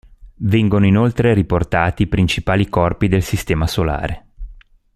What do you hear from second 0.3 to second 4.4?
Vengono inoltre riportati i principali corpi del sistema solare.